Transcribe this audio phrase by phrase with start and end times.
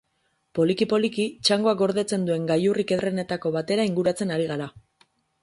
[0.59, 4.71] Poliki-poliki, txangoak gordetzen duen gailurrik ederrenetako batera inguratzen ari gara.